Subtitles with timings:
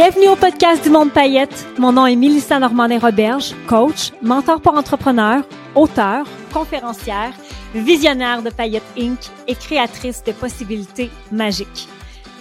[0.00, 1.66] Bienvenue au podcast du Monde Paillette.
[1.76, 5.42] Mon nom est Mélissa Normandin-Roberge, coach, mentor pour entrepreneurs,
[5.74, 7.32] auteur, conférencière,
[7.74, 9.18] visionnaire de Paillette Inc.
[9.48, 11.88] et créatrice de possibilités magiques.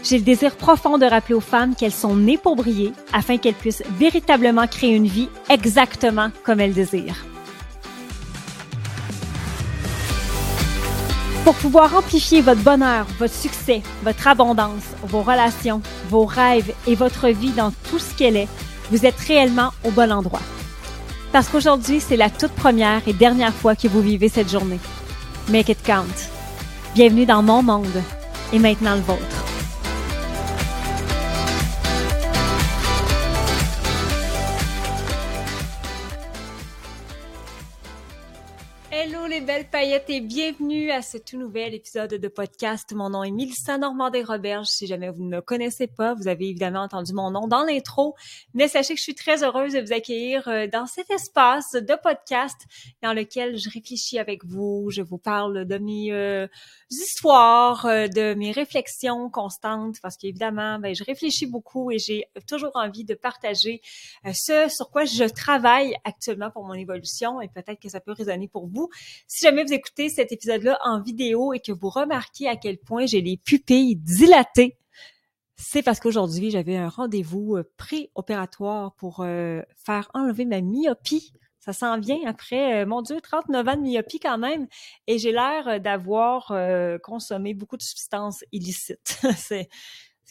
[0.03, 3.55] J'ai le désir profond de rappeler aux femmes qu'elles sont nées pour briller afin qu'elles
[3.55, 7.25] puissent véritablement créer une vie exactement comme elles désirent.
[11.47, 17.29] Pour pouvoir amplifier votre bonheur, votre succès, votre abondance, vos relations, vos rêves et votre
[17.29, 18.49] vie dans tout ce qu'elle est,
[18.91, 20.41] vous êtes réellement au bon endroit.
[21.31, 24.81] Parce qu'aujourd'hui, c'est la toute première et dernière fois que vous vivez cette journée.
[25.47, 26.03] Make it count.
[26.95, 28.03] Bienvenue dans mon monde
[28.51, 29.36] et maintenant le vôtre.
[39.79, 42.91] Paillettes et bienvenue à ce tout nouvel épisode de podcast.
[42.93, 44.65] Mon nom est Mélissa Normandin-Roberge.
[44.65, 48.15] Si jamais vous ne me connaissez pas, vous avez évidemment entendu mon nom dans l'intro,
[48.55, 51.95] mais sachez que je suis très heureuse de vous accueillir euh, dans cet espace de
[52.01, 52.57] podcast
[53.03, 56.47] dans lequel je réfléchis avec vous, je vous parle de mes euh,
[56.89, 62.71] histoires, euh, de mes réflexions constantes parce qu'évidemment, ben, je réfléchis beaucoup et j'ai toujours
[62.73, 63.81] envie de partager
[64.33, 68.47] ce sur quoi je travaille actuellement pour mon évolution et peut-être que ça peut résonner
[68.47, 68.89] pour vous
[69.27, 73.05] si jamais vous écoutez cet épisode-là en vidéo et que vous remarquez à quel point
[73.05, 74.75] j'ai les pupilles dilatées,
[75.55, 81.33] c'est parce qu'aujourd'hui, j'avais un rendez-vous euh, pré-opératoire pour euh, faire enlever ma myopie.
[81.59, 84.67] Ça s'en vient après, euh, mon Dieu, 39 ans de myopie quand même,
[85.05, 86.53] et j'ai l'air d'avoir
[87.03, 89.19] consommé beaucoup de substances illicites.
[89.37, 89.69] c'est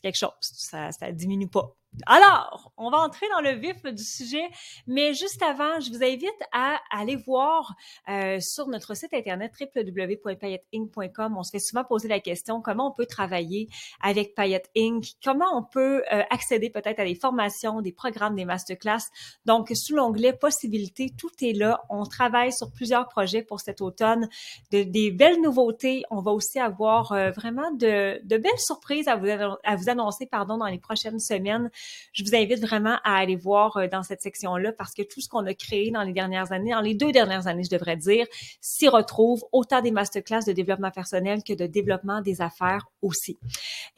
[0.02, 1.76] quelque chose, ça, ça diminue pas.
[2.04, 4.44] Alors, on va entrer dans le vif du sujet,
[4.86, 7.74] mais juste avant, je vous invite à aller voir
[8.10, 11.36] euh, sur notre site internet www.payettinc.com.
[11.38, 13.68] On se fait souvent poser la question comment on peut travailler
[14.02, 18.44] avec Payette Inc?, comment on peut euh, accéder peut-être à des formations, des programmes, des
[18.44, 19.10] masterclass?
[19.46, 21.82] Donc, sous l'onglet possibilités, tout est là.
[21.88, 24.28] On travaille sur plusieurs projets pour cet automne,
[24.70, 26.04] de, des belles nouveautés.
[26.10, 29.26] On va aussi avoir euh, vraiment de, de, belles surprises à vous,
[29.64, 31.70] à vous annoncer pardon, dans les prochaines semaines
[32.12, 35.28] je vous invite vraiment à aller voir euh, dans cette section-là parce que tout ce
[35.28, 38.26] qu'on a créé dans les dernières années, dans les deux dernières années, je devrais dire,
[38.60, 43.38] s'y retrouve autant des masterclass de développement personnel que de développement des affaires aussi.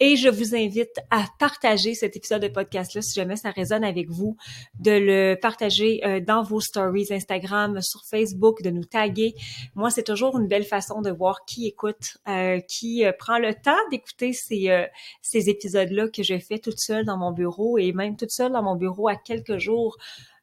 [0.00, 4.08] Et je vous invite à partager cet épisode de podcast-là si jamais ça résonne avec
[4.10, 4.36] vous,
[4.80, 9.34] de le partager euh, dans vos stories Instagram, sur Facebook, de nous taguer.
[9.74, 13.78] Moi, c'est toujours une belle façon de voir qui écoute, euh, qui prend le temps
[13.90, 14.86] d'écouter ces,
[15.22, 18.62] ces épisodes-là que je fais toute seule dans mon bureau et même toute seule dans
[18.62, 19.96] mon bureau à quelques jours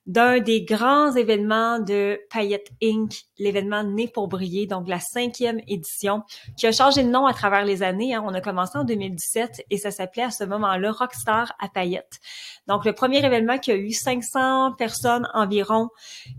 [0.06, 6.24] d'un des grands événements de Payette Inc., l'événement Né pour briller, donc la cinquième édition,
[6.58, 8.14] qui a changé de nom à travers les années.
[8.14, 8.24] Hein.
[8.26, 12.20] On a commencé en 2017 et ça s'appelait à ce moment-là Rockstar à Payette.
[12.68, 15.90] Donc le premier événement qui a eu 500 personnes environ,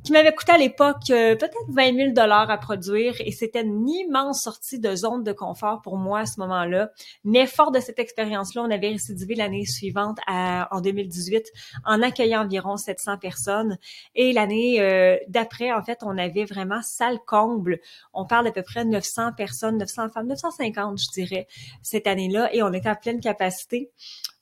[0.05, 3.89] qui m'avait coûté à l'époque euh, peut-être 20 000 dollars à produire et c'était une
[3.89, 6.91] immense sortie de zone de confort pour moi à ce moment-là.
[7.25, 11.47] Mais fort de cette expérience-là, on avait récidivé l'année suivante en 2018
[11.85, 13.56] en accueillant environ 700 personnes
[14.15, 17.81] et l'année euh, d'après, en fait, on avait vraiment salle comble.
[18.13, 21.47] On parle d'à peu près 900 personnes, 900 femmes, 950, je dirais,
[21.83, 22.55] cette année-là.
[22.55, 23.91] Et on était à pleine capacité.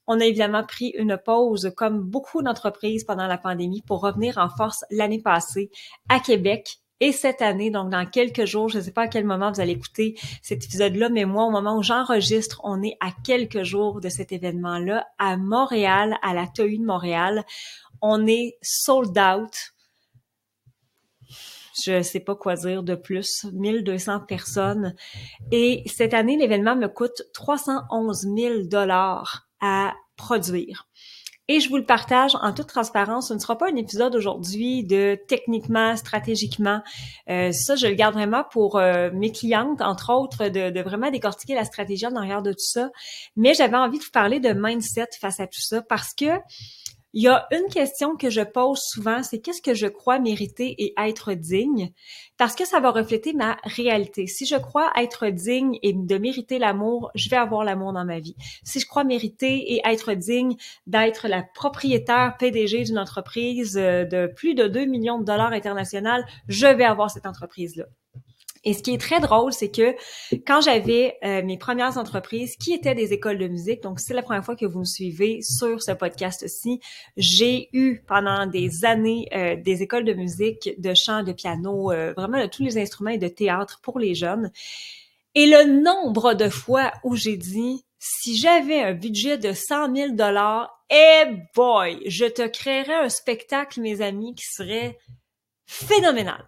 [0.07, 4.49] On a évidemment pris une pause, comme beaucoup d'entreprises pendant la pandémie, pour revenir en
[4.49, 5.71] force l'année passée
[6.09, 9.25] à Québec et cette année, donc dans quelques jours, je ne sais pas à quel
[9.25, 13.09] moment vous allez écouter cet épisode-là, mais moi, au moment où j'enregistre, on est à
[13.25, 17.45] quelques jours de cet événement-là à Montréal, à la TEU de Montréal
[18.07, 19.57] on est sold out.
[21.83, 23.47] Je sais pas quoi dire de plus.
[23.53, 24.95] 1200 personnes.
[25.51, 30.87] Et cette année, l'événement me coûte 311 000 dollars à produire.
[31.49, 33.29] Et je vous le partage en toute transparence.
[33.29, 36.83] Ce ne sera pas un épisode aujourd'hui de techniquement, stratégiquement.
[37.31, 41.55] Euh, ça, je le garde vraiment pour euh, mes clientes, entre autres, de, vraiment décortiquer
[41.55, 42.91] la stratégie en arrière de tout ça.
[43.37, 46.39] Mais j'avais envie de vous parler de mindset face à tout ça parce que
[47.15, 50.75] il y a une question que je pose souvent, c'est qu'est-ce que je crois mériter
[50.83, 51.93] et être digne?
[52.37, 54.27] Parce que ça va refléter ma réalité.
[54.27, 58.19] Si je crois être digne et de mériter l'amour, je vais avoir l'amour dans ma
[58.19, 58.35] vie.
[58.65, 60.57] Si je crois mériter et être digne
[60.89, 66.27] d'être la propriétaire PDG d'une entreprise euh, de plus de 2 millions de dollars internationales,
[66.49, 67.85] je vais avoir cette entreprise-là.
[68.65, 69.95] Et ce qui est très drôle, c'est que
[70.47, 74.23] quand j'avais euh, mes premières entreprises qui étaient des écoles de musique, donc c'est la
[74.23, 76.81] première fois que vous me suivez sur ce podcast-ci,
[77.17, 82.13] j'ai eu pendant des années euh, des écoles de musique, de chant, de piano, euh,
[82.17, 84.51] vraiment de tous les instruments et de théâtre pour les jeunes.
[85.35, 90.13] Et le nombre de fois où j'ai dit si j'avais un budget de 100 000
[90.13, 91.25] dollars, eh
[91.55, 94.99] boy, je te créerais un spectacle, mes amis, qui serait
[95.67, 96.47] phénoménal.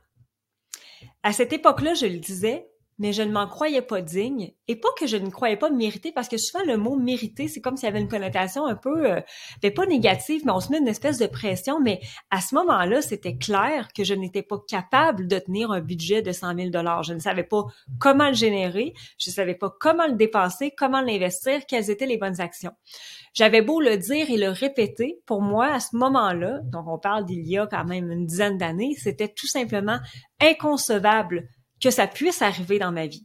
[1.26, 4.52] À cette époque-là, je le disais, mais je ne m'en croyais pas digne.
[4.68, 7.60] Et pas que je ne croyais pas mériter parce que souvent le mot mériter c'est
[7.60, 9.20] comme s'il y avait une connotation un peu euh,
[9.62, 11.80] ben, pas négative mais on se met une espèce de pression.
[11.80, 12.00] Mais
[12.30, 16.32] à ce moment-là c'était clair que je n'étais pas capable de tenir un budget de
[16.32, 17.02] 100 000 dollars.
[17.02, 17.64] Je ne savais pas
[17.98, 18.94] comment le générer.
[19.18, 22.72] Je ne savais pas comment le dépenser comment l'investir quelles étaient les bonnes actions.
[23.34, 27.24] J'avais beau le dire et le répéter pour moi à ce moment-là donc on parle
[27.24, 29.98] d'il y a quand même une dizaine d'années c'était tout simplement
[30.40, 31.48] inconcevable
[31.86, 33.24] que ça puisse arriver dans ma vie.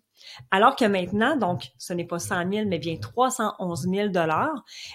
[0.51, 4.53] Alors que maintenant, donc, ce n'est pas 100 000, mais bien 311 000 dollars.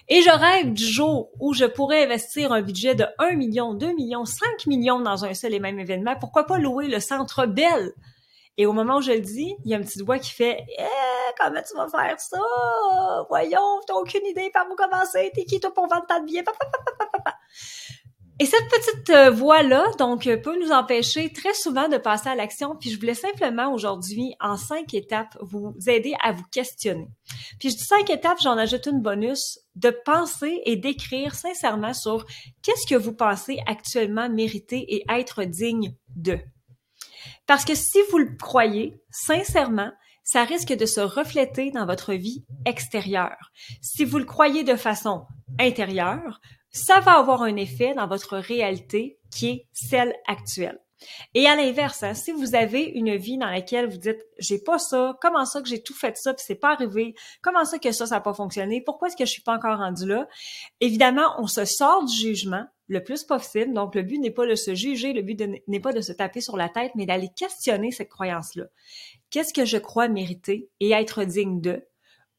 [0.09, 3.93] Et je rêve du jour où je pourrais investir un budget de 1 million, 2
[3.95, 6.15] millions, 5 millions dans un seul et même événement.
[6.21, 7.93] Pourquoi pas louer le Centre Bell?
[8.57, 10.65] Et au moment où je le dis, il y a une petite voix qui fait
[10.79, 10.85] eh,
[11.37, 12.39] comment tu vas faire ça?
[13.29, 15.33] Voyons, t'as aucune idée par où commencer.
[15.35, 16.45] T'es qui toi pour vendre ta billets?
[18.39, 22.35] Et cette petite euh, voix-là, donc, euh, peut nous empêcher très souvent de passer à
[22.35, 22.77] l'action.
[22.77, 27.09] Puis je voulais simplement aujourd'hui, en cinq étapes, vous aider à vous questionner.
[27.59, 32.27] Puis je dis cinq étapes, j'en ajoute une bonus, de penser et d'écrire sincèrement sur
[32.63, 36.39] qu'est-ce que vous pensez actuellement mériter et être digne de.
[37.47, 39.93] Parce que si vous le croyez sincèrement,
[40.25, 43.53] ça risque de se refléter dans votre vie extérieure.
[43.81, 45.25] Si vous le croyez de façon
[45.59, 46.41] intérieure,
[46.77, 50.79] ça va avoir un effet dans votre réalité qui est celle actuelle.
[51.35, 54.79] Et à l'inverse, hein, si vous avez une vie dans laquelle vous dites j'ai pas
[54.79, 57.93] ça, comment ça que j'ai tout fait ça puis c'est pas arrivé, comment ça que
[57.93, 60.27] ça ça n'a pas fonctionné, pourquoi est-ce que je suis pas encore rendu là
[60.81, 63.73] Évidemment, on se sort du jugement le plus possible.
[63.75, 66.41] Donc le but n'est pas de se juger, le but n'est pas de se taper
[66.41, 68.65] sur la tête, mais d'aller questionner cette croyance-là.
[69.31, 71.85] Qu'est-ce que je crois mériter et être digne de?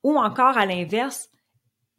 [0.04, 1.30] Ou encore à l'inverse,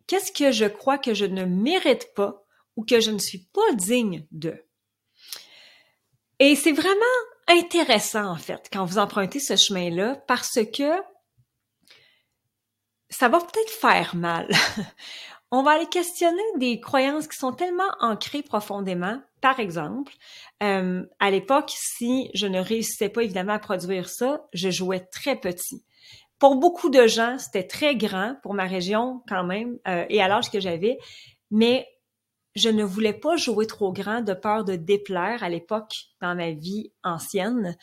[0.09, 2.45] qu'est-ce que je crois que je ne mérite pas
[2.77, 4.65] ou que je ne suis pas digne de.
[6.41, 6.95] Et c'est vraiment
[7.47, 10.91] intéressant, en fait, quand vous empruntez ce chemin-là, parce que
[13.11, 14.49] ça va peut-être faire mal.
[15.51, 19.21] On va aller questionner des croyances qui sont tellement ancrées profondément.
[19.41, 20.13] Par exemple,
[20.63, 25.37] euh, à l'époque, si je ne réussissais pas évidemment à produire ça, je jouais très
[25.37, 25.83] petit.
[26.39, 30.29] Pour beaucoup de gens, c'était très grand pour ma région quand même euh, et à
[30.29, 30.99] l'âge que j'avais,
[31.51, 31.89] mais
[32.55, 36.51] je ne voulais pas jouer trop grand de peur de déplaire à l'époque dans ma
[36.51, 37.77] vie ancienne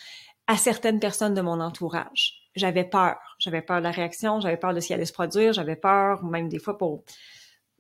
[0.48, 2.50] à certaines personnes de mon entourage.
[2.56, 3.18] J'avais peur.
[3.40, 6.24] J'avais peur de la réaction, j'avais peur de ce qui allait se produire, j'avais peur
[6.24, 7.04] même des fois pour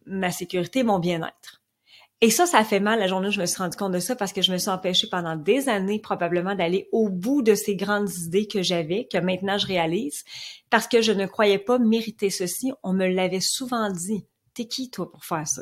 [0.05, 1.61] ma sécurité, mon bien-être.
[2.21, 4.31] Et ça, ça fait mal la journée je me suis rendu compte de ça parce
[4.31, 8.11] que je me suis empêchée pendant des années probablement d'aller au bout de ces grandes
[8.13, 10.23] idées que j'avais, que maintenant je réalise,
[10.69, 12.71] parce que je ne croyais pas mériter ceci.
[12.83, 14.25] On me l'avait souvent dit.
[14.53, 15.61] T'es qui, toi, pour faire ça?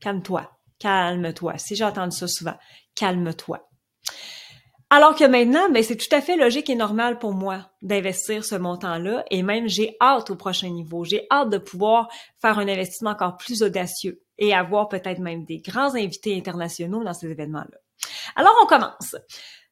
[0.00, 0.48] Calme-toi.
[0.78, 1.58] Calme-toi.
[1.58, 2.56] Si j'ai entendu ça souvent,
[2.94, 3.68] calme-toi.
[4.94, 8.56] Alors que maintenant, ben, c'est tout à fait logique et normal pour moi d'investir ce
[8.56, 11.02] montant-là et même j'ai hâte au prochain niveau.
[11.02, 12.10] J'ai hâte de pouvoir
[12.42, 17.14] faire un investissement encore plus audacieux et avoir peut-être même des grands invités internationaux dans
[17.14, 17.78] ces événements-là.
[18.36, 19.16] Alors, on commence.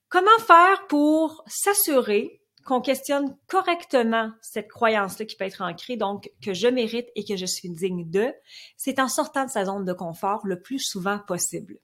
[0.08, 6.54] Comment faire pour s'assurer qu'on questionne correctement cette croyance-là qui peut être ancrée, donc que
[6.54, 8.32] je mérite et que je suis digne de,
[8.78, 11.76] c'est en sortant de sa zone de confort le plus souvent possible.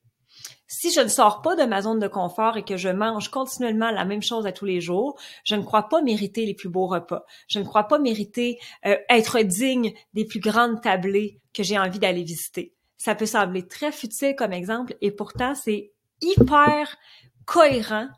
[0.69, 3.91] Si je ne sors pas de ma zone de confort et que je mange continuellement
[3.91, 6.87] la même chose à tous les jours, je ne crois pas mériter les plus beaux
[6.87, 7.25] repas.
[7.49, 11.99] Je ne crois pas mériter euh, être digne des plus grandes tablées que j'ai envie
[11.99, 12.75] d'aller visiter.
[12.99, 16.97] Ça peut sembler très futile comme exemple et pourtant c'est hyper
[17.45, 18.09] cohérent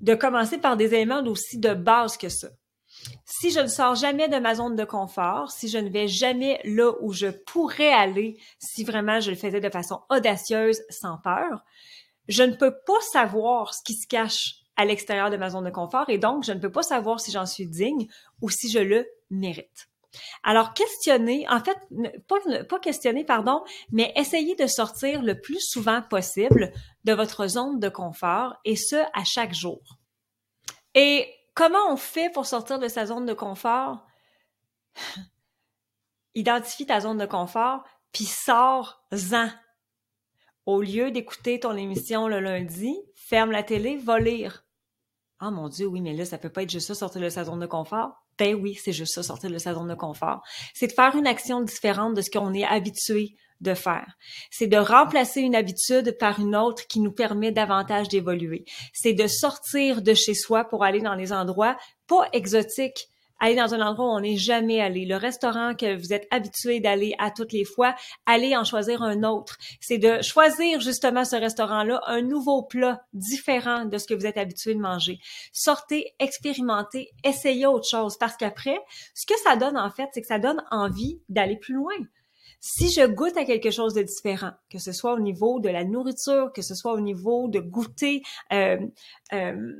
[0.00, 2.48] de commencer par des éléments aussi de base que ça.
[3.24, 6.60] Si je ne sors jamais de ma zone de confort, si je ne vais jamais
[6.64, 11.64] là où je pourrais aller si vraiment je le faisais de façon audacieuse, sans peur,
[12.28, 15.70] je ne peux pas savoir ce qui se cache à l'extérieur de ma zone de
[15.70, 18.06] confort et donc je ne peux pas savoir si j'en suis digne
[18.40, 19.88] ou si je le mérite.
[20.42, 21.78] Alors, questionner, en fait,
[22.28, 26.72] pas, pas questionner, pardon, mais essayer de sortir le plus souvent possible
[27.04, 29.80] de votre zone de confort et ce, à chaque jour.
[30.94, 34.06] Et comment on fait pour sortir de sa zone de confort?
[36.34, 39.48] Identifie ta zone de confort, puis sors-en.
[40.64, 44.64] Au lieu d'écouter ton émission le lundi, ferme la télé, va lire.
[45.40, 47.44] Ah mon Dieu, oui, mais là, ça peut pas être juste ça, sortir de sa
[47.44, 48.24] zone de confort.
[48.38, 50.40] Ben oui, c'est juste ça, sortir de sa zone de confort.
[50.72, 54.16] C'est de faire une action différente de ce qu'on est habitué de faire.
[54.50, 58.64] C'est de remplacer une habitude par une autre qui nous permet davantage d'évoluer.
[58.92, 61.76] C'est de sortir de chez soi pour aller dans les endroits
[62.06, 63.08] pas exotiques
[63.42, 66.78] aller dans un endroit où on n'est jamais allé, le restaurant que vous êtes habitué
[66.78, 69.58] d'aller à toutes les fois, aller en choisir un autre.
[69.80, 74.38] C'est de choisir justement ce restaurant-là, un nouveau plat différent de ce que vous êtes
[74.38, 75.18] habitué de manger.
[75.52, 78.78] Sortez, expérimentez, essayez autre chose parce qu'après,
[79.12, 81.94] ce que ça donne en fait, c'est que ça donne envie d'aller plus loin
[82.64, 85.82] si je goûte à quelque chose de différent, que ce soit au niveau de la
[85.82, 88.78] nourriture, que ce soit au niveau de goûter euh,
[89.32, 89.72] euh,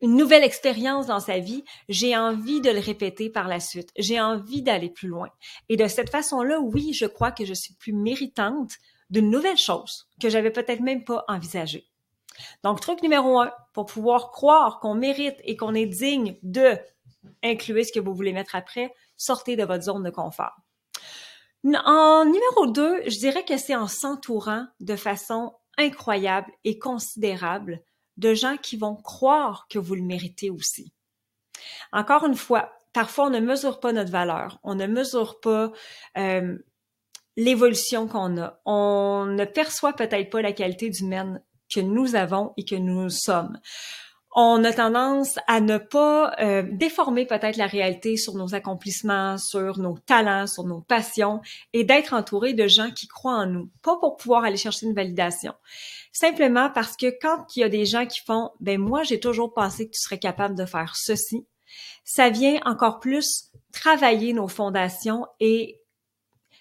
[0.00, 3.90] une nouvelle expérience dans sa vie, j'ai envie de le répéter par la suite.
[3.96, 5.28] J'ai envie d'aller plus loin.
[5.68, 8.74] Et de cette façon-là, oui, je crois que je suis plus méritante
[9.10, 11.88] d'une nouvelle chose que j'avais peut-être même pas envisagée.
[12.62, 16.78] Donc, truc numéro un, pour pouvoir croire qu'on mérite et qu'on est digne de
[17.42, 20.54] inclure ce que vous voulez mettre après, sortez de votre zone de confort.
[21.64, 27.82] En numéro 2, je dirais que c'est en s'entourant de façon incroyable et considérable
[28.16, 30.92] de gens qui vont croire que vous le méritez aussi.
[31.92, 35.72] Encore une fois, parfois on ne mesure pas notre valeur, on ne mesure pas
[36.16, 36.58] euh,
[37.36, 42.64] l'évolution qu'on a, on ne perçoit peut-être pas la qualité humaine que nous avons et
[42.64, 43.58] que nous sommes
[44.40, 49.80] on a tendance à ne pas euh, déformer peut-être la réalité sur nos accomplissements, sur
[49.80, 51.40] nos talents, sur nos passions
[51.72, 54.94] et d'être entouré de gens qui croient en nous, pas pour pouvoir aller chercher une
[54.94, 55.54] validation.
[56.12, 59.52] Simplement parce que quand il y a des gens qui font ben moi j'ai toujours
[59.52, 61.44] pensé que tu serais capable de faire ceci,
[62.04, 65.80] ça vient encore plus travailler nos fondations et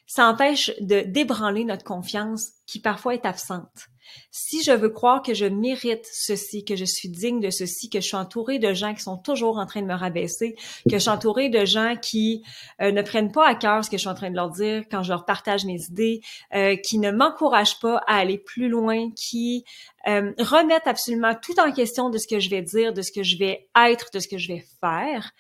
[0.08, 3.88] ça empêche de débranler notre confiance qui parfois est absente.
[4.32, 8.00] Si je veux croire que je mérite ceci, que je suis digne de ceci, que
[8.00, 10.56] je suis entourée de gens qui sont toujours en train de me rabaisser,
[10.90, 12.44] que je suis entourée de gens qui
[12.82, 14.84] euh, ne prennent pas à cœur ce que je suis en train de leur dire
[14.90, 16.22] quand je leur partage mes idées,
[16.54, 19.64] euh, qui ne m'encouragent pas à aller plus loin, qui
[20.08, 23.24] euh, remettent absolument tout en question de ce que je vais dire, de ce que
[23.24, 25.32] je vais être, de ce que je vais faire.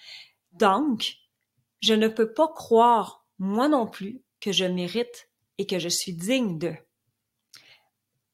[0.54, 1.16] Donc,
[1.82, 6.14] je ne peux pas croire, moi non plus, que je mérite et que je suis
[6.14, 6.74] digne de.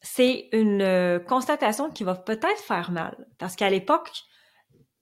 [0.04, 4.12] C'est une euh, constatation qui va peut-être faire mal, parce qu'à l'époque,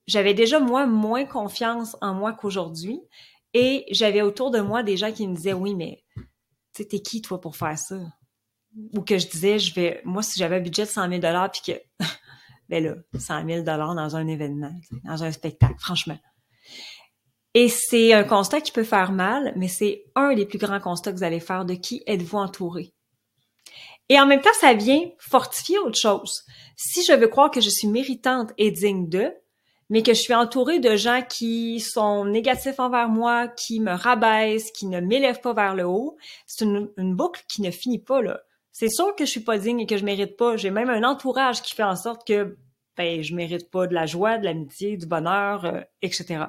[0.07, 3.01] j'avais déjà moi moins confiance en moi qu'aujourd'hui,
[3.53, 6.03] et j'avais autour de moi des gens qui me disaient oui, mais
[6.73, 7.97] tu t'es qui toi pour faire ça?
[8.93, 11.51] Ou que je disais je vais, moi si j'avais un budget de 100 000 dollars
[11.51, 12.05] puis que
[12.69, 14.71] ben là 100 000 dollars dans un événement,
[15.03, 16.17] dans un spectacle, franchement.
[17.53, 21.11] Et c'est un constat qui peut faire mal, mais c'est un des plus grands constats
[21.11, 22.93] que vous allez faire de qui êtes-vous entouré?
[24.11, 26.43] Et en même temps, ça vient fortifier autre chose.
[26.75, 29.33] Si je veux croire que je suis méritante et digne d'eux,
[29.89, 34.69] mais que je suis entourée de gens qui sont négatifs envers moi, qui me rabaissent,
[34.71, 38.41] qui ne m'élèvent pas vers le haut, c'est une, boucle qui ne finit pas là.
[38.73, 40.57] C'est sûr que je suis pas digne et que je mérite pas.
[40.57, 42.57] J'ai même un entourage qui fait en sorte que
[42.97, 46.47] ben, je mérite pas de la joie, de l'amitié, du bonheur, euh, etc.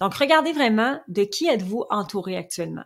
[0.00, 2.84] Donc, regardez vraiment de qui êtes-vous entouré actuellement.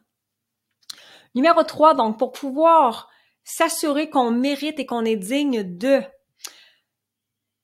[1.37, 3.09] Numéro 3, donc, pour pouvoir
[3.51, 6.03] s'assurer qu'on mérite et qu'on est digne de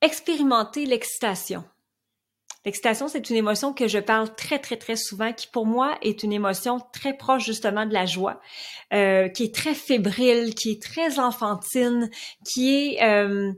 [0.01, 1.63] expérimenter l'excitation.
[2.65, 6.23] L'excitation, c'est une émotion que je parle très, très, très souvent, qui pour moi est
[6.23, 8.41] une émotion très proche justement de la joie,
[8.93, 12.09] euh, qui est très fébrile, qui est très enfantine,
[12.45, 13.03] qui est...
[13.03, 13.53] Euh,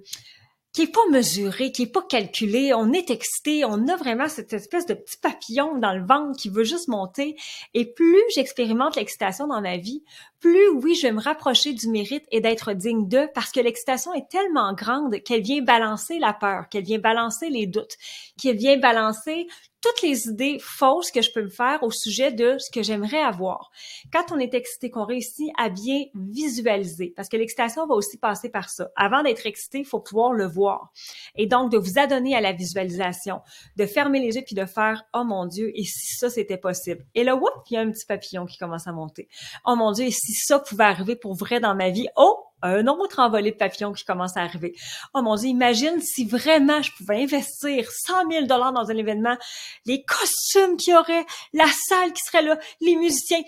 [0.71, 2.73] qui est pas mesuré, qui est pas calculé.
[2.75, 6.49] On est excité, on a vraiment cette espèce de petit papillon dans le ventre qui
[6.49, 7.35] veut juste monter.
[7.73, 10.03] Et plus j'expérimente l'excitation dans ma vie,
[10.39, 14.13] plus oui, je vais me rapprocher du mérite et d'être digne d'eux parce que l'excitation
[14.13, 17.97] est tellement grande qu'elle vient balancer la peur, qu'elle vient balancer les doutes,
[18.41, 19.47] qu'elle vient balancer
[19.81, 23.21] toutes les idées fausses que je peux me faire au sujet de ce que j'aimerais
[23.21, 23.71] avoir.
[24.11, 28.49] Quand on est excité, qu'on réussit à bien visualiser, parce que l'excitation va aussi passer
[28.49, 28.89] par ça.
[28.95, 30.91] Avant d'être excité, il faut pouvoir le voir.
[31.35, 33.41] Et donc, de vous adonner à la visualisation,
[33.77, 37.05] de fermer les yeux puis de faire, oh mon Dieu, et si ça c'était possible.
[37.15, 39.29] Et là, whoop, il y a un petit papillon qui commence à monter.
[39.65, 42.87] Oh mon Dieu, et si ça pouvait arriver pour vrai dans ma vie, oh, un
[42.87, 44.75] autre envolé de papillons qui commence à arriver.
[45.13, 49.37] Oh mon Dieu, imagine si vraiment je pouvais investir 100 000 dollars dans un événement,
[49.85, 53.41] les costumes qu'il y aurait, la salle qui serait là, les musiciens.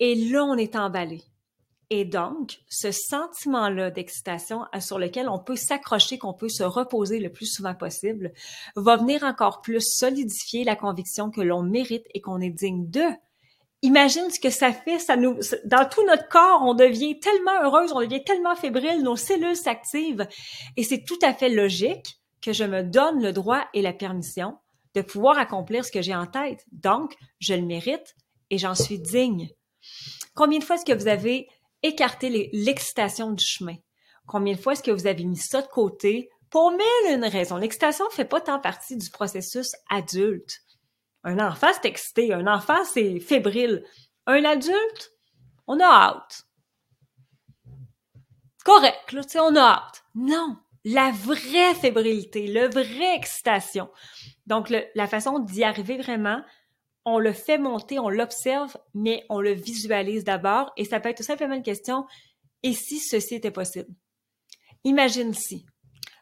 [0.00, 1.22] Et là, on est emballé.
[1.90, 7.32] Et donc, ce sentiment-là d'excitation sur lequel on peut s'accrocher, qu'on peut se reposer le
[7.32, 8.32] plus souvent possible,
[8.76, 13.16] va venir encore plus solidifier la conviction que l'on mérite et qu'on est digne d'eux
[13.82, 17.92] imagine ce que ça fait, ça nous, dans tout notre corps, on devient tellement heureuse,
[17.92, 20.26] on devient tellement fébrile, nos cellules s'activent,
[20.76, 24.56] et c'est tout à fait logique que je me donne le droit et la permission
[24.94, 26.64] de pouvoir accomplir ce que j'ai en tête.
[26.72, 28.14] Donc, je le mérite
[28.50, 29.48] et j'en suis digne.
[30.34, 31.48] Combien de fois est-ce que vous avez
[31.82, 33.76] écarté l'excitation du chemin?
[34.26, 37.56] Combien de fois est-ce que vous avez mis ça de côté pour mille une raison?
[37.56, 40.60] L'excitation fait pas tant partie du processus adulte.
[41.24, 42.32] Un enfant, c'est excité.
[42.32, 43.84] Un enfant, c'est fébrile.
[44.26, 45.12] Un adulte,
[45.66, 46.44] on a hâte.
[48.64, 50.04] Correct, là, on a hâte.
[50.14, 53.90] Non, la vraie fébrilité, la vraie excitation.
[54.46, 56.42] Donc, la façon d'y arriver vraiment,
[57.04, 60.72] on le fait monter, on l'observe, mais on le visualise d'abord.
[60.76, 62.06] Et ça peut être tout simplement une question,
[62.62, 63.88] et si ceci était possible?
[64.84, 65.66] Imagine si.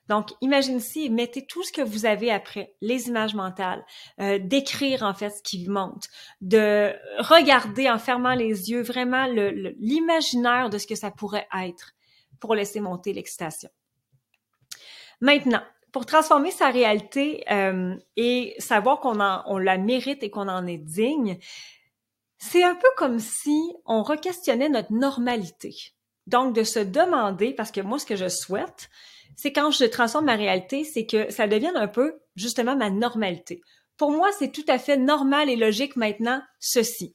[0.08, 3.84] Donc, imagine si, mettez tout ce que vous avez après, les images mentales,
[4.20, 6.08] euh, d'écrire en fait ce qui monte,
[6.40, 11.92] de regarder en fermant les yeux vraiment l'imaginaire de ce que ça pourrait être
[12.40, 13.70] pour laisser monter l'excitation.
[15.20, 20.66] Maintenant, pour transformer sa réalité euh, et savoir qu'on on la mérite et qu'on en
[20.66, 21.38] est digne,
[22.38, 25.74] c'est un peu comme si on requestionnait notre normalité.
[26.26, 28.90] Donc, de se demander, parce que moi, ce que je souhaite,
[29.36, 33.60] c'est quand je transforme ma réalité, c'est que ça devienne un peu, justement, ma normalité.
[33.96, 37.14] Pour moi, c'est tout à fait normal et logique maintenant, ceci.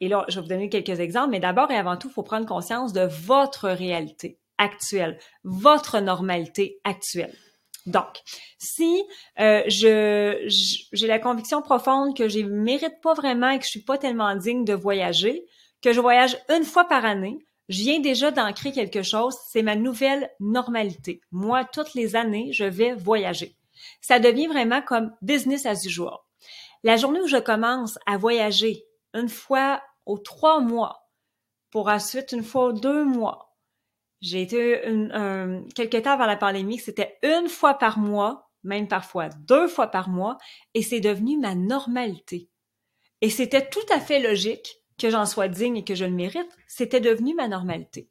[0.00, 2.22] Et là, je vais vous donner quelques exemples, mais d'abord et avant tout, il faut
[2.22, 7.34] prendre conscience de votre réalité actuelle, votre normalité actuelle.
[7.86, 8.20] Donc,
[8.58, 9.02] si
[9.40, 10.46] euh, je
[10.92, 14.36] j'ai la conviction profonde que je mérite pas vraiment et que je suis pas tellement
[14.36, 15.46] digne de voyager,
[15.80, 19.76] que je voyage une fois par année, je viens déjà d'ancrer quelque chose, c'est ma
[19.76, 21.20] nouvelle normalité.
[21.30, 23.56] Moi, toutes les années, je vais voyager.
[24.00, 26.16] Ça devient vraiment comme business as usual.
[26.82, 31.10] La journée où je commence à voyager une fois aux trois mois,
[31.70, 33.56] pour ensuite une fois aux deux mois,
[34.20, 39.28] j'ai été une, quelques temps avant la pandémie, c'était une fois par mois, même parfois
[39.28, 40.38] deux fois par mois,
[40.74, 42.48] et c'est devenu ma normalité.
[43.20, 46.50] Et c'était tout à fait logique que j'en sois digne et que je le mérite,
[46.66, 48.08] c'était devenu ma normalité.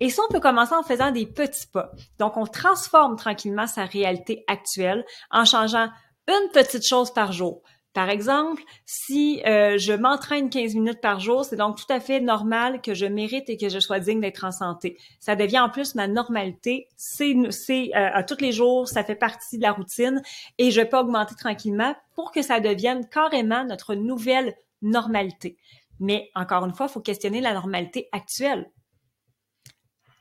[0.00, 1.92] Et ça, on peut commencer en faisant des petits pas.
[2.18, 5.88] Donc, on transforme tranquillement sa réalité actuelle en changeant
[6.28, 7.62] une petite chose par jour.
[7.92, 12.20] Par exemple, si euh, je m'entraîne 15 minutes par jour, c'est donc tout à fait
[12.20, 14.96] normal que je mérite et que je sois digne d'être en santé.
[15.20, 16.88] Ça devient en plus ma normalité.
[16.96, 20.22] C'est, euh, à tous les jours, ça fait partie de la routine
[20.56, 25.58] et je peux augmenter tranquillement pour que ça devienne carrément notre nouvelle normalité.
[26.02, 28.68] Mais encore une fois, il faut questionner la normalité actuelle.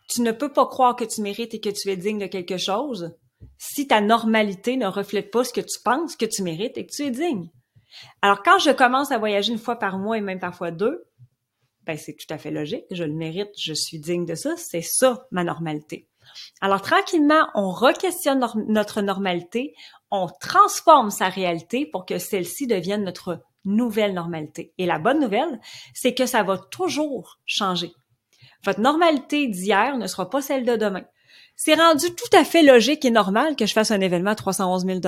[0.07, 2.57] Tu ne peux pas croire que tu mérites et que tu es digne de quelque
[2.57, 3.15] chose
[3.57, 6.91] si ta normalité ne reflète pas ce que tu penses que tu mérites et que
[6.91, 7.49] tu es digne.
[8.21, 11.03] Alors, quand je commence à voyager une fois par mois et même parfois deux,
[11.83, 12.85] ben, c'est tout à fait logique.
[12.91, 14.55] Je le mérite, je suis digne de ça.
[14.57, 16.07] C'est ça, ma normalité.
[16.61, 19.73] Alors, tranquillement, on re-questionne notre normalité,
[20.11, 24.73] on transforme sa réalité pour que celle-ci devienne notre nouvelle normalité.
[24.77, 25.59] Et la bonne nouvelle,
[25.93, 27.93] c'est que ça va toujours changer.
[28.63, 31.03] Votre normalité d'hier ne sera pas celle de demain.
[31.55, 34.85] C'est rendu tout à fait logique et normal que je fasse un événement à 311
[34.85, 34.99] 000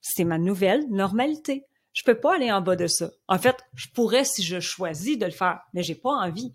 [0.00, 1.64] C'est ma nouvelle normalité.
[1.92, 3.10] Je peux pas aller en bas de ça.
[3.28, 6.52] En fait, je pourrais si je choisis de le faire, mais j'ai pas envie.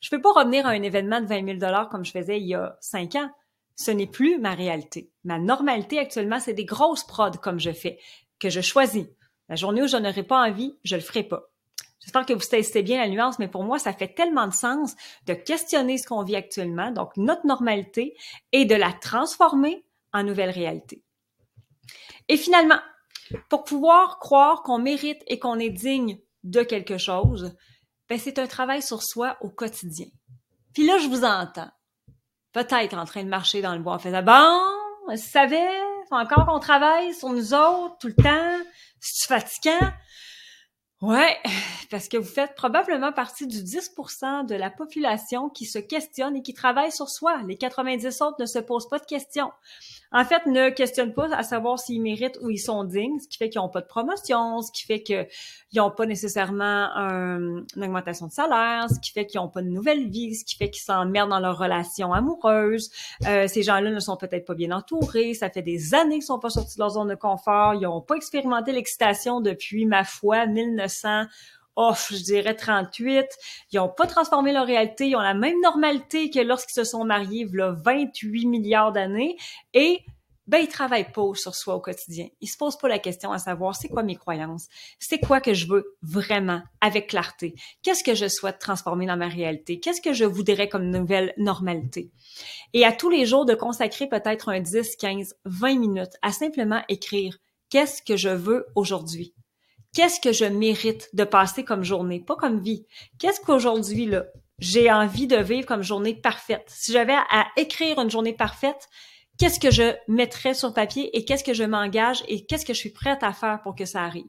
[0.00, 2.54] Je peux pas revenir à un événement de 20 000 comme je faisais il y
[2.54, 3.30] a cinq ans.
[3.76, 5.10] Ce n'est plus ma réalité.
[5.24, 7.98] Ma normalité actuellement, c'est des grosses prods comme je fais,
[8.40, 9.06] que je choisis.
[9.48, 11.44] La journée où je n'aurai pas envie, je le ferai pas.
[12.00, 14.94] J'espère que vous testez bien la nuance, mais pour moi, ça fait tellement de sens
[15.26, 18.16] de questionner ce qu'on vit actuellement, donc notre normalité,
[18.52, 21.02] et de la transformer en nouvelle réalité.
[22.28, 22.78] Et finalement,
[23.48, 27.54] pour pouvoir croire qu'on mérite et qu'on est digne de quelque chose,
[28.08, 30.06] ben c'est un travail sur soi au quotidien.
[30.72, 31.70] Puis là, je vous entends.
[32.52, 34.60] Peut-être en train de marcher dans le bois en faisant Bon,
[35.08, 35.68] vous savez,
[36.08, 38.64] faut encore qu'on travaille sur nous autres tout le temps.
[39.00, 39.92] C'est fatigant?
[41.00, 41.36] Ouais,
[41.90, 46.42] parce que vous faites probablement partie du 10% de la population qui se questionne et
[46.42, 47.40] qui travaille sur soi.
[47.46, 49.50] Les 90 autres ne se posent pas de questions
[50.12, 53.36] en fait, ne questionnent pas à savoir s'ils méritent ou ils sont dignes, ce qui
[53.36, 55.26] fait qu'ils n'ont pas de promotion, ce qui fait qu'ils
[55.76, 60.08] n'ont pas nécessairement une augmentation de salaire, ce qui fait qu'ils n'ont pas de nouvelle
[60.08, 62.90] vie, ce qui fait qu'ils s'emmerdent dans leur relation amoureuse.
[63.26, 66.38] Euh, ces gens-là ne sont peut-être pas bien entourés, ça fait des années qu'ils sont
[66.38, 70.46] pas sortis de leur zone de confort, ils n'ont pas expérimenté l'excitation depuis, ma foi,
[70.46, 71.26] 1900
[71.78, 73.24] off, je dirais 38.
[73.72, 75.08] Ils n'ont pas transformé leur réalité.
[75.08, 78.92] Ils ont la même normalité que lorsqu'ils se sont mariés, il y a 28 milliards
[78.92, 79.36] d'années.
[79.72, 80.00] Et
[80.48, 82.26] ben, ils travaillent pas sur soi au quotidien.
[82.40, 85.52] Ils se posent pas la question à savoir c'est quoi mes croyances, c'est quoi que
[85.52, 90.14] je veux vraiment avec clarté, qu'est-ce que je souhaite transformer dans ma réalité, qu'est-ce que
[90.14, 92.10] je voudrais comme nouvelle normalité?
[92.72, 96.82] Et à tous les jours de consacrer peut-être un 10, 15, 20 minutes à simplement
[96.88, 97.36] écrire
[97.68, 99.34] qu'est-ce que je veux aujourd'hui?
[99.94, 102.86] Qu'est-ce que je mérite de passer comme journée, pas comme vie.
[103.18, 104.24] Qu'est-ce qu'aujourd'hui, là,
[104.58, 106.64] j'ai envie de vivre comme journée parfaite?
[106.68, 108.88] Si j'avais à écrire une journée parfaite,
[109.38, 112.78] qu'est-ce que je mettrais sur papier et qu'est-ce que je m'engage et qu'est-ce que je
[112.78, 114.24] suis prête à faire pour que ça arrive?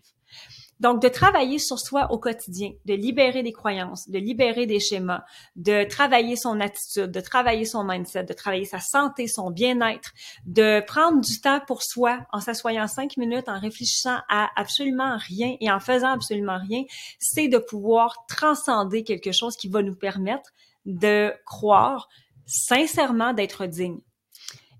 [0.79, 5.23] Donc, de travailler sur soi au quotidien, de libérer des croyances, de libérer des schémas,
[5.57, 10.11] de travailler son attitude, de travailler son mindset, de travailler sa santé, son bien-être,
[10.45, 15.57] de prendre du temps pour soi en s'assoyant cinq minutes, en réfléchissant à absolument rien
[15.59, 16.83] et en faisant absolument rien,
[17.19, 20.49] c'est de pouvoir transcender quelque chose qui va nous permettre
[20.85, 22.07] de croire
[22.45, 23.99] sincèrement d'être digne.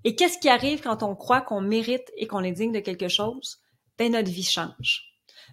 [0.05, 3.09] Et qu'est-ce qui arrive quand on croit qu'on mérite et qu'on est digne de quelque
[3.09, 3.59] chose?
[3.97, 5.08] Ben, notre vie change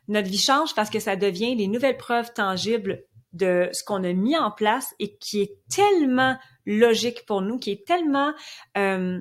[0.08, 4.12] notre vie change parce que ça devient les nouvelles preuves tangibles de ce qu'on a
[4.12, 8.32] mis en place et qui est tellement logique pour nous, qui est tellement
[8.76, 9.20] euh,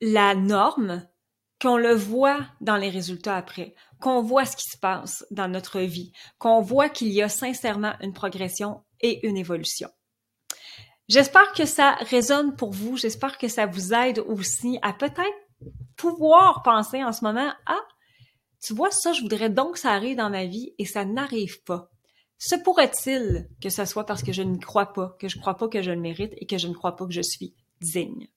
[0.00, 1.06] la norme
[1.60, 5.80] qu'on le voit dans les résultats après, qu'on voit ce qui se passe dans notre
[5.80, 9.88] vie, qu'on voit qu'il y a sincèrement une progression et une évolution.
[11.08, 15.22] J'espère que ça résonne pour vous, j'espère que ça vous aide aussi à peut-être
[15.96, 17.80] pouvoir penser en ce moment, ah,
[18.60, 21.62] tu vois, ça, je voudrais donc que ça arrive dans ma vie et ça n'arrive
[21.62, 21.90] pas.
[22.38, 25.68] Se pourrait-il que ce soit parce que je ne crois pas, que je crois pas
[25.68, 28.28] que je le mérite et que je ne crois pas que je suis digne?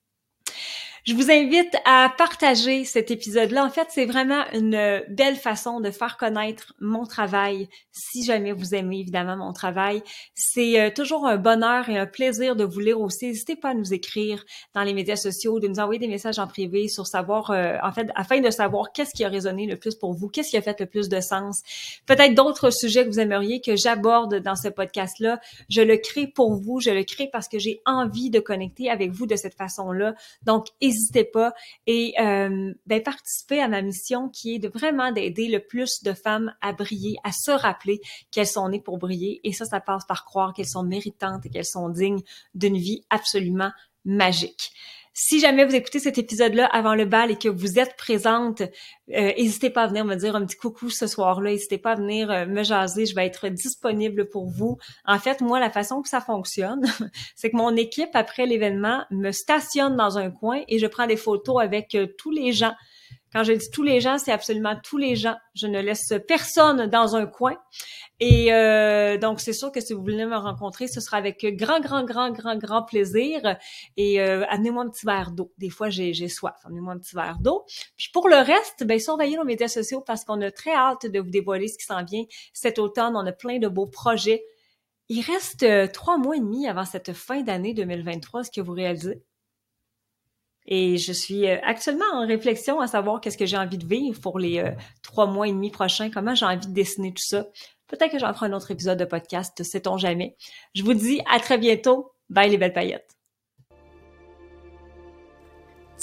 [1.04, 3.64] Je vous invite à partager cet épisode-là.
[3.64, 7.68] En fait, c'est vraiment une belle façon de faire connaître mon travail.
[7.90, 10.04] Si jamais vous aimez évidemment mon travail,
[10.36, 13.26] c'est euh, toujours un bonheur et un plaisir de vous lire aussi.
[13.26, 14.44] N'hésitez pas à nous écrire
[14.76, 17.90] dans les médias sociaux, de nous envoyer des messages en privé sur savoir, euh, en
[17.90, 20.62] fait, afin de savoir qu'est-ce qui a résonné le plus pour vous, qu'est-ce qui a
[20.62, 21.62] fait le plus de sens.
[22.06, 25.40] Peut-être d'autres sujets que vous aimeriez que j'aborde dans ce podcast-là.
[25.68, 29.10] Je le crée pour vous, je le crée parce que j'ai envie de connecter avec
[29.10, 30.14] vous de cette façon-là.
[30.44, 31.52] Donc, n'hésitez pas
[31.86, 36.12] et euh, ben, participer à ma mission qui est de vraiment d'aider le plus de
[36.12, 38.00] femmes à briller, à se rappeler
[38.30, 39.40] qu'elles sont nées pour briller.
[39.44, 42.22] Et ça, ça passe par croire qu'elles sont méritantes et qu'elles sont dignes
[42.54, 43.70] d'une vie absolument
[44.04, 44.72] magique.
[45.14, 49.32] Si jamais vous écoutez cet épisode-là avant le bal et que vous êtes présente, euh,
[49.36, 51.50] n'hésitez pas à venir me dire un petit coucou ce soir-là.
[51.50, 53.04] N'hésitez pas à venir euh, me jaser.
[53.04, 54.78] Je vais être disponible pour vous.
[55.04, 56.86] En fait, moi, la façon que ça fonctionne,
[57.36, 61.18] c'est que mon équipe, après l'événement, me stationne dans un coin et je prends des
[61.18, 62.72] photos avec euh, tous les gens
[63.32, 65.36] quand je dis tous les gens, c'est absolument tous les gens.
[65.54, 67.56] Je ne laisse personne dans un coin.
[68.20, 71.80] Et euh, donc, c'est sûr que si vous voulez me rencontrer, ce sera avec grand,
[71.80, 73.56] grand, grand, grand, grand plaisir.
[73.96, 75.52] Et euh, amenez-moi un petit verre d'eau.
[75.58, 76.54] Des fois, j'ai, soif.
[76.64, 77.64] Amenez-moi un petit verre d'eau.
[77.96, 81.18] Puis pour le reste, ben, surveillez nos médias sociaux parce qu'on a très hâte de
[81.18, 83.16] vous dévoiler ce qui s'en vient cet automne.
[83.16, 84.44] On a plein de beaux projets.
[85.08, 88.44] Il reste euh, trois mois et demi avant cette fin d'année 2023.
[88.44, 89.22] ce que vous réalisez?
[90.66, 94.20] Et je suis euh, actuellement en réflexion à savoir qu'est-ce que j'ai envie de vivre
[94.20, 94.70] pour les euh,
[95.02, 97.46] trois mois et demi prochains, comment j'ai envie de dessiner tout ça.
[97.88, 100.36] Peut-être que j'en ferai un autre épisode de podcast, sait-on jamais.
[100.74, 102.12] Je vous dis à très bientôt.
[102.30, 103.16] Bye les belles paillettes.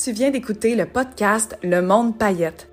[0.02, 2.70] Tu viens d'écouter le podcast Le Monde Paillette.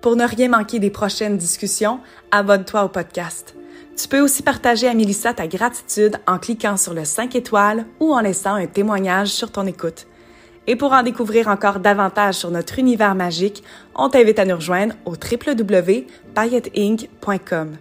[0.00, 1.98] Pour ne rien manquer des prochaines discussions,
[2.30, 3.56] abonne-toi au podcast.
[3.96, 8.12] Tu peux aussi partager à Mélissa ta gratitude en cliquant sur le 5 étoiles ou
[8.12, 10.06] en laissant un témoignage sur ton écoute.
[10.66, 13.62] Et pour en découvrir encore davantage sur notre univers magique,
[13.94, 17.76] on t'invite à nous rejoindre au www.pailletteinc.com.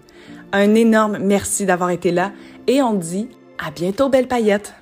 [0.52, 2.32] Un énorme merci d'avoir été là
[2.67, 4.74] et on te dit à bientôt, belle paillette!